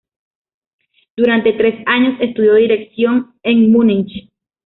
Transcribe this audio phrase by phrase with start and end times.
[1.15, 4.31] Durante tres años, estudió dirección en Múnich.